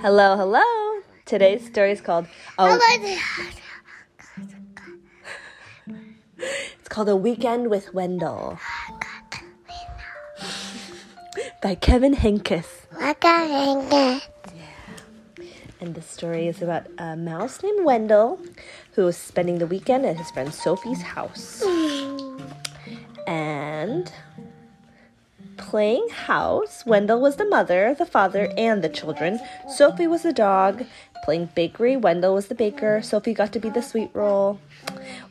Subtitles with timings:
[0.00, 0.62] Hello, hello.
[1.24, 2.26] Today's story is called
[2.58, 2.78] Oh,
[6.38, 8.58] it's called A Weekend with Wendell
[11.62, 12.86] by Kevin Henkes.
[15.80, 18.38] And the story is about a mouse named Wendell
[18.92, 21.62] who is spending the weekend at his friend Sophie's house.
[23.26, 24.12] And
[25.56, 29.40] playing house, Wendell was the mother, the father, and the children.
[29.68, 30.84] Sophie was the dog.
[31.24, 33.02] Playing bakery, Wendell was the baker.
[33.02, 34.60] Sophie got to be the sweet roll.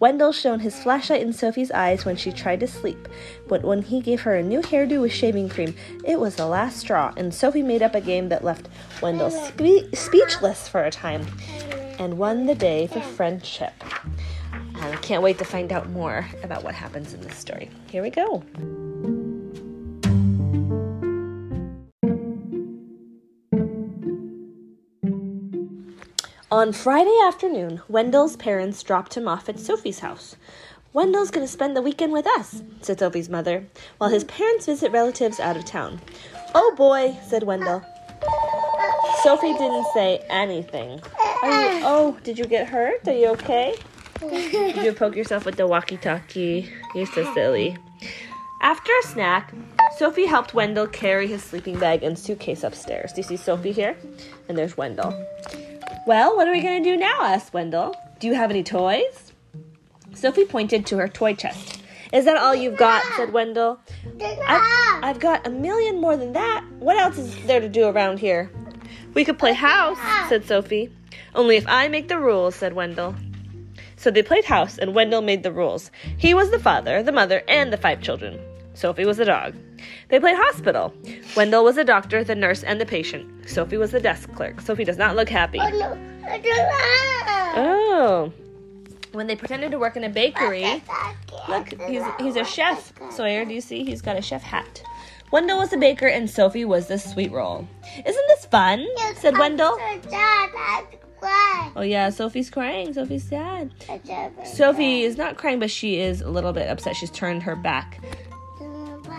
[0.00, 3.08] Wendell shone his flashlight in Sophie's eyes when she tried to sleep,
[3.48, 5.74] but when he gave her a new hairdo with shaving cream,
[6.04, 8.68] it was the last straw, and Sophie made up a game that left
[9.02, 11.26] Wendell spe- speechless for a time
[11.98, 13.72] and won the day for friendship.
[14.74, 17.70] I can't wait to find out more about what happens in this story.
[17.88, 18.42] Here we go.
[26.52, 30.36] On Friday afternoon, Wendell's parents dropped him off at Sophie's house.
[30.92, 33.64] Wendell's going to spend the weekend with us, said Sophie's mother,
[33.96, 35.98] while his parents visit relatives out of town.
[36.54, 37.82] Oh boy, said Wendell.
[39.22, 40.98] Sophie didn't say anything.
[41.42, 43.08] You, oh, did you get hurt?
[43.08, 43.74] Are you okay?
[44.20, 46.70] Did you poke yourself with the walkie talkie?
[46.94, 47.78] You're so silly.
[48.60, 49.54] After a snack,
[49.96, 53.14] Sophie helped Wendell carry his sleeping bag and suitcase upstairs.
[53.14, 53.96] Do you see Sophie here?
[54.50, 55.14] And there's Wendell.
[56.04, 57.22] Well, what are we going to do now?
[57.22, 57.94] asked Wendell.
[58.18, 59.32] Do you have any toys?
[60.14, 61.80] Sophie pointed to her toy chest.
[62.12, 63.04] Is that all you've got?
[63.16, 63.78] said Wendell.
[64.20, 66.64] I've, I've got a million more than that.
[66.80, 68.50] What else is there to do around here?
[69.14, 70.92] We could play house, said Sophie.
[71.36, 73.14] Only if I make the rules, said Wendell.
[73.96, 75.92] So they played house, and Wendell made the rules.
[76.18, 78.40] He was the father, the mother, and the five children.
[78.74, 79.54] Sophie was the dog.
[80.08, 80.94] They played hospital.
[81.36, 83.48] Wendell was the doctor, the nurse, and the patient.
[83.48, 84.60] Sophie was the desk clerk.
[84.60, 85.58] Sophie does not look happy.
[85.60, 85.68] Oh.
[85.68, 85.98] no.
[87.54, 88.32] oh.
[88.32, 88.32] oh.
[89.12, 90.82] When they pretended to work in a bakery,
[91.48, 92.94] look, he's, he's a chef.
[93.10, 93.84] Sawyer, do you see?
[93.84, 94.82] He's got a chef hat.
[95.30, 97.68] Wendell was the baker and Sophie was the sweet roll.
[98.06, 98.86] Isn't this fun?
[99.16, 99.78] said Wendell.
[101.76, 102.92] Oh, yeah, Sophie's crying.
[102.92, 103.72] Sophie's sad.
[104.44, 106.96] Sophie is not crying, but she is a little bit upset.
[106.96, 108.00] She's turned her back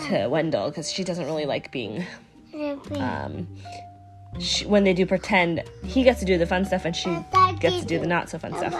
[0.07, 2.05] to Wendell because she doesn't really like being.
[2.95, 3.47] Um,
[4.39, 7.09] she, when they do pretend, he gets to do the fun stuff and she
[7.59, 8.73] gets to do the not so fun stuff.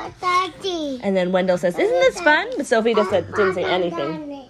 [1.04, 2.50] And then Wendell says, Isn't this fun?
[2.58, 4.50] But Sophie just said, didn't say anything.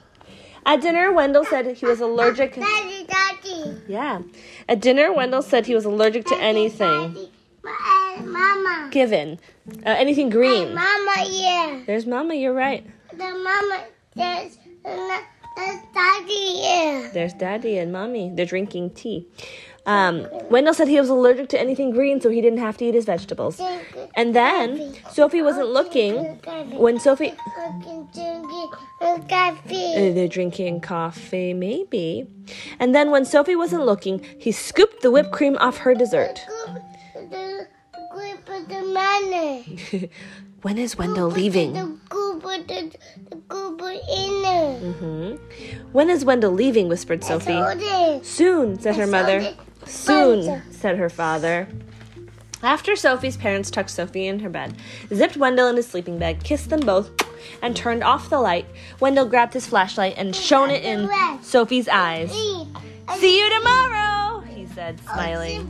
[0.65, 2.55] At dinner, Wendell said he was allergic.
[2.55, 3.81] Daddy, daddy.
[3.87, 4.21] Yeah.
[4.69, 7.29] At dinner, Wendell said he was allergic to anything
[7.65, 8.87] uh, Mama.
[8.91, 9.39] given.
[9.67, 10.73] Uh, anything green.
[10.73, 11.81] Mama, yeah.
[11.85, 12.85] There's Mama, you're right.
[13.11, 13.83] The mama,
[14.15, 16.62] there's, there's daddy.
[17.13, 18.31] There's Daddy and Mommy.
[18.33, 19.27] They're drinking tea.
[19.85, 22.93] Um, Wendell said he was allergic to anything green, so he didn't have to eat
[22.93, 23.59] his vegetables.
[24.15, 26.39] And then Sophie wasn't looking
[26.71, 27.33] when Sophie.
[29.97, 32.27] Uh, They're drinking coffee, maybe.
[32.79, 36.39] And then when Sophie wasn't looking, he scooped the whipped cream off her dessert.
[40.63, 41.73] When is Wendell leaving?
[41.73, 41.97] The
[45.93, 46.87] group of the, the group of in When is Wendell leaving?
[46.89, 47.53] whispered Sophie.
[47.53, 48.23] Sophie.
[48.23, 49.53] Soon, said her mother.
[49.85, 51.67] Soon, said her father.
[52.61, 54.75] After Sophie's parents tucked Sophie in her bed,
[55.13, 57.11] zipped Wendell in his sleeping bag, kissed them both,
[57.61, 58.65] and turned off the light,
[59.01, 61.09] Wendell grabbed his flashlight and shone it in
[61.41, 62.31] Sophie's eyes.
[62.31, 65.69] See you tomorrow, he said, smiling.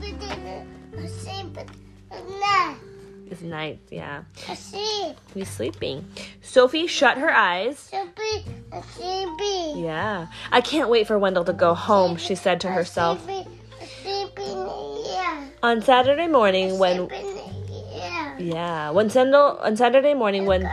[3.31, 4.23] It's night, yeah.
[5.33, 6.05] He's sleeping.
[6.43, 7.91] Sophie shut her eyes.
[9.75, 10.27] Yeah.
[10.51, 13.27] I can't wait for Wendell to go home, she said to herself.
[15.61, 17.09] On Saturday morning when
[18.39, 20.69] yeah, when Sandal on Saturday morning when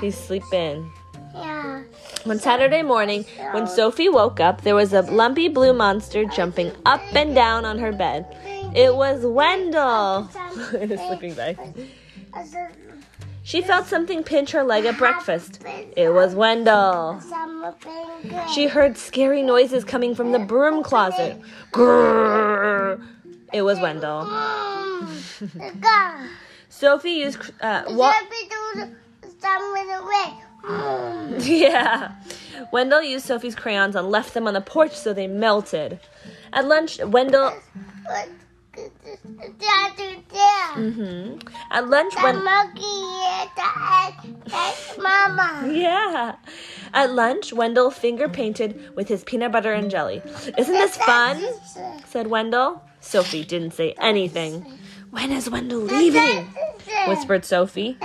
[0.00, 0.90] he's sleeping.
[1.34, 1.82] Yeah.
[2.26, 7.00] On Saturday morning, when Sophie woke up, there was a lumpy blue monster jumping up
[7.14, 8.26] and down on her bed.
[8.74, 10.28] It was Wendell
[10.80, 11.58] in his sleeping bag.
[13.50, 15.60] She felt something pinch her leg at breakfast.
[15.96, 17.20] It was Wendell.
[18.54, 21.36] She heard scary noises coming from the broom closet.
[21.72, 23.04] Grrr.
[23.52, 24.22] It was Wendell.
[26.68, 28.12] Sophie used uh, wa-
[31.44, 32.14] Yeah.
[32.70, 35.98] Wendell used Sophie's crayons and left them on the porch so they melted.
[36.52, 37.52] At lunch, Wendell
[40.74, 41.38] hmm
[41.70, 43.48] At lunch, The when monkey is
[44.46, 45.68] that's mama.
[45.72, 46.36] yeah,
[46.92, 50.22] at lunch, Wendell finger painted with his peanut butter and jelly.
[50.58, 51.42] Isn't this fun?
[52.06, 52.82] said Wendell.
[53.00, 54.64] Sophie didn't say anything.
[55.10, 56.46] When is Wendell leaving?
[57.06, 57.96] whispered Sophie.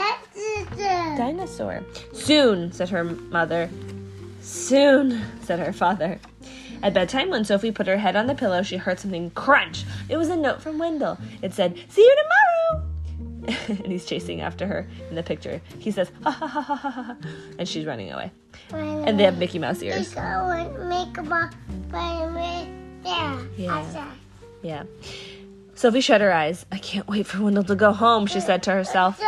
[1.17, 1.83] Dinosaur.
[2.13, 3.69] Soon, said her mother.
[4.41, 6.19] Soon, said her father.
[6.85, 9.85] At bedtime, when Sophie put her head on the pillow, she heard something crunch.
[10.07, 11.17] It was a note from Wendell.
[11.41, 12.87] It said, See you tomorrow!
[13.83, 15.59] and he's chasing after her in the picture.
[15.79, 17.17] He says, ha ha ha ha ha ha,
[17.57, 18.31] and she's running away.
[18.71, 20.13] And they have Mickey Mouse ears.
[20.13, 21.49] Go and make a ball.
[23.57, 24.11] Yeah.
[24.61, 24.83] Yeah.
[25.73, 26.67] Sophie shut her eyes.
[26.71, 29.19] I can't wait for Wendell to go home, she said to herself.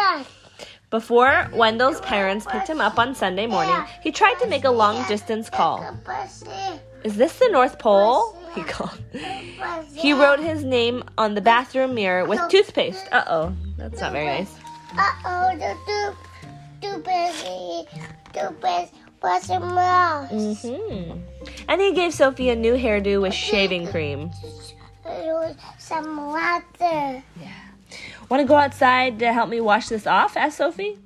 [0.92, 5.08] Before Wendell's parents picked him up on Sunday morning, he tried to make a long
[5.08, 5.84] distance call.
[7.08, 8.38] Is this the North Pole?
[8.54, 9.00] He called.
[9.96, 13.06] He wrote his name on the bathroom mirror with toothpaste.
[13.14, 14.54] Uh oh, that's not very nice.
[14.98, 16.08] Uh oh, the two,
[16.82, 17.88] two busy,
[18.34, 20.30] two busy, what's a mouse?
[20.64, 21.12] hmm
[21.70, 24.30] And he gave Sophie a new hairdo with shaving cream.
[25.78, 27.24] Some water.
[27.40, 27.62] Yeah.
[28.28, 30.36] Want to go outside to help me wash this off?
[30.36, 30.98] asked Sophie.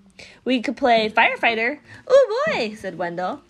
[0.46, 1.78] We could play firefighter.
[2.08, 3.44] Oh boy, said Wendell.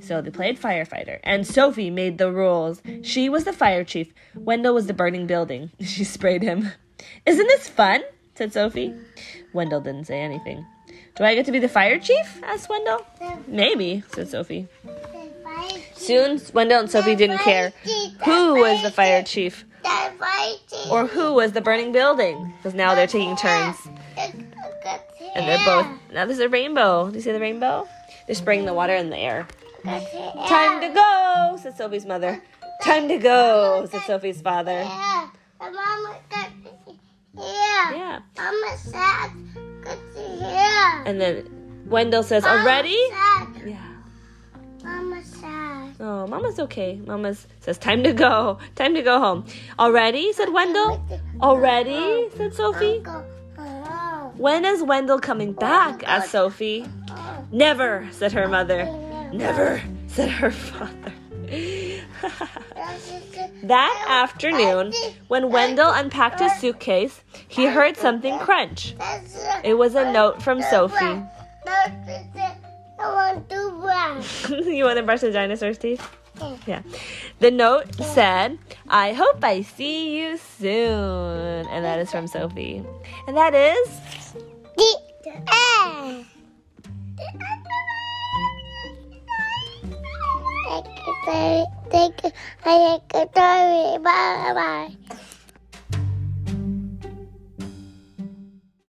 [0.00, 2.82] So they played firefighter, and Sophie made the rules.
[3.02, 4.12] She was the fire chief.
[4.34, 5.70] Wendell was the burning building.
[5.80, 6.70] She sprayed him.
[7.26, 8.02] Isn't this fun?
[8.34, 8.94] said Sophie.
[9.52, 10.64] Wendell didn't say anything.
[11.16, 12.40] Do I get to be the fire chief?
[12.44, 13.04] asked Wendell.
[13.46, 14.68] Maybe, said Sophie.
[15.94, 17.72] Soon, Wendell and Sophie didn't care
[18.24, 19.64] who was the fire chief
[20.90, 23.76] or who was the burning building, because now they're taking turns.
[24.16, 25.86] And they're both.
[26.12, 27.10] Now there's a rainbow.
[27.10, 27.86] Do you see the rainbow?
[28.26, 29.46] They're spraying the water in the air.
[29.84, 32.42] Time to go, said Sophie's mother.
[32.82, 34.82] Time to go, said Sophie's father.
[34.82, 35.30] Yeah,
[35.60, 36.50] mama got.
[37.36, 38.20] Yeah.
[38.36, 39.30] Mama said,
[39.82, 41.02] good to hear.
[41.06, 42.98] And then Wendell says, oh, Already?
[43.08, 43.94] Said, Yeah.
[44.82, 45.94] Mama said.
[46.00, 47.00] Oh, Mama's okay.
[47.06, 48.58] Mama says, Time to go.
[48.74, 49.44] Time to go home.
[49.78, 50.32] Already?
[50.32, 51.04] said Wendell.
[51.40, 52.28] Already?
[52.36, 53.02] said Sophie.
[54.36, 56.02] When is Wendell coming back?
[56.04, 56.86] asked Sophie.
[57.50, 58.86] Never, said her mother.
[59.32, 61.12] Never, said her father.
[63.62, 64.92] that afternoon,
[65.28, 68.94] when Wendell unpacked his suitcase, he heard something crunch.
[69.64, 71.22] It was a note from Sophie.
[71.66, 72.54] I
[73.00, 74.50] want to brush.
[74.50, 76.06] you want to brush the dinosaur's teeth?
[76.66, 76.82] Yeah.
[77.40, 78.58] The note said,
[78.88, 81.66] I hope I see you soon.
[81.68, 82.84] And that is from Sophie.
[83.26, 83.88] And that is.
[84.76, 86.26] The Thank
[91.90, 92.30] thank you.
[92.64, 93.32] I like.
[93.34, 93.98] Bye
[94.54, 95.18] bye.